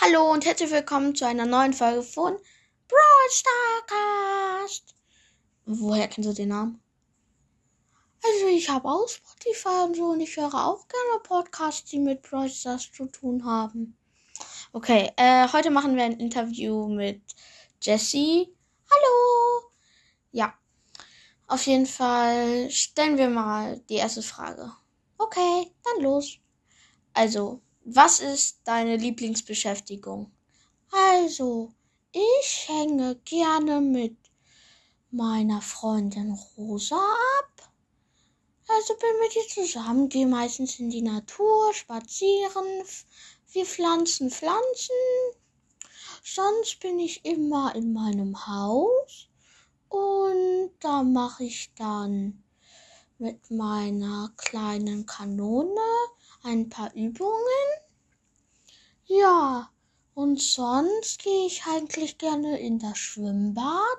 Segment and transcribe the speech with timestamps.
[0.00, 2.36] Hallo und herzlich willkommen zu einer neuen Folge von
[2.88, 4.96] Brawl Starcast.
[5.66, 6.82] Woher kennst du den Namen?
[8.20, 12.22] Also ich habe auch Spotify und so und ich höre auch gerne Podcasts, die mit
[12.22, 13.96] Brawl Stars zu tun haben.
[14.72, 17.22] Okay, äh, heute machen wir ein Interview mit
[17.80, 18.52] Jessie.
[18.90, 19.70] Hallo!
[20.32, 20.54] Ja,
[21.46, 24.72] auf jeden Fall stellen wir mal die erste Frage.
[25.18, 26.40] Okay, dann los.
[27.12, 30.32] Also, was ist deine Lieblingsbeschäftigung?
[30.90, 31.72] Also,
[32.12, 34.16] ich hänge gerne mit
[35.10, 37.72] meiner Freundin Rosa ab.
[38.66, 42.64] Also bin mit ihr zusammen, gehe meistens in die Natur, spazieren,
[43.52, 44.96] wir pflanzen Pflanzen.
[46.24, 49.28] Sonst bin ich immer in meinem Haus
[49.88, 52.42] und da mache ich dann
[53.18, 55.80] mit meiner kleinen Kanone
[56.44, 57.68] ein paar Übungen.
[59.06, 59.70] Ja,
[60.14, 63.98] und sonst gehe ich eigentlich gerne in das Schwimmbad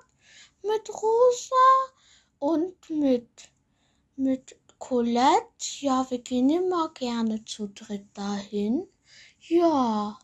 [0.63, 1.55] mit Rosa
[2.39, 3.29] und mit,
[4.15, 5.47] mit Colette.
[5.79, 8.87] Ja, wir gehen immer gerne zu dritt dahin.
[9.41, 10.17] Ja.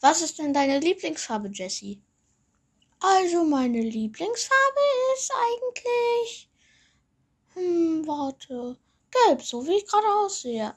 [0.00, 2.02] Was ist denn deine Lieblingsfarbe, Jessie?
[3.00, 4.80] Also, meine Lieblingsfarbe
[5.14, 6.50] ist eigentlich.
[7.54, 8.78] Hm, warte.
[9.10, 10.76] Gelb, so wie ich gerade aussehe.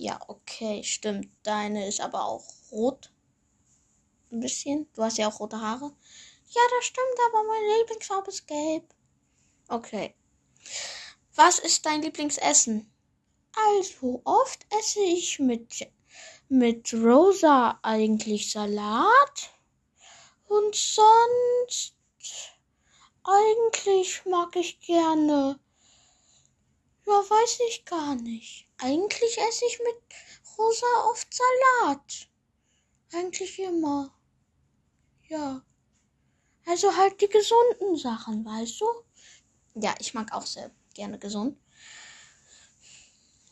[0.00, 1.28] Ja, okay, stimmt.
[1.42, 3.12] Deine ist aber auch rot.
[4.30, 4.86] Ein bisschen.
[4.94, 5.92] Du hast ja auch rote Haare.
[6.50, 8.94] Ja, das stimmt, aber meine Lieblingsfarbe ist gelb.
[9.66, 10.14] Okay.
[11.34, 12.88] Was ist dein Lieblingsessen?
[13.56, 15.90] Also, oft esse ich mit,
[16.48, 19.50] mit Rosa eigentlich Salat.
[20.46, 21.96] Und sonst
[23.24, 25.58] eigentlich mag ich gerne.
[27.18, 28.68] Weiß ich gar nicht.
[28.78, 29.96] Eigentlich esse ich mit
[30.56, 32.28] Rosa oft Salat.
[33.12, 34.14] Eigentlich immer.
[35.28, 35.64] Ja.
[36.66, 38.86] Also halt die gesunden Sachen, weißt du?
[39.74, 41.58] Ja, ich mag auch sehr gerne gesund.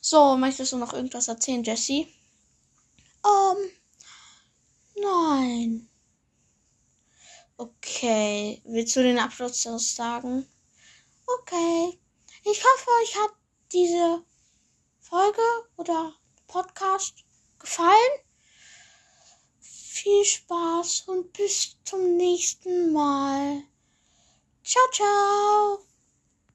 [0.01, 2.15] So, möchtest du noch irgendwas erzählen, Jessie?
[3.25, 3.71] Ähm,
[4.97, 5.89] nein.
[7.57, 10.47] Okay, willst du den Abschluss sagen?
[11.27, 11.99] Okay.
[12.45, 13.35] Ich hoffe, euch hat
[13.73, 14.25] diese
[15.01, 15.43] Folge
[15.77, 16.15] oder
[16.47, 17.25] Podcast
[17.59, 18.21] gefallen.
[19.61, 23.63] Viel Spaß und bis zum nächsten Mal.
[24.63, 25.96] Ciao, ciao.